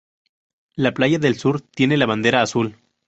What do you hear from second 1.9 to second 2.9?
la Bandera Azul.